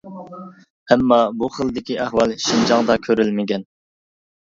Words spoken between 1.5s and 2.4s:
خىلدىكى ئەھۋال